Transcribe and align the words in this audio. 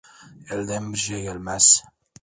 Elden 0.49 0.93
bir 0.93 0.97
şey 0.97 1.21
gelmez. 1.23 1.83